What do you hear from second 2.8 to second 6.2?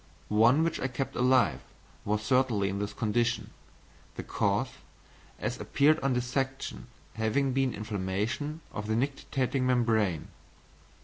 condition, the cause, as appeared on